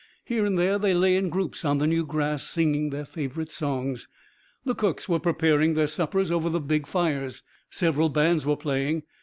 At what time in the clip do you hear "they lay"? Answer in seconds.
0.79-1.15